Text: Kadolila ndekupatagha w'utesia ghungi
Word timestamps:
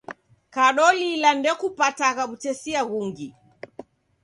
Kadolila 0.53 1.29
ndekupatagha 1.37 2.23
w'utesia 2.29 2.81
ghungi 2.89 3.27